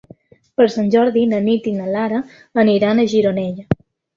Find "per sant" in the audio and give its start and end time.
0.61-0.87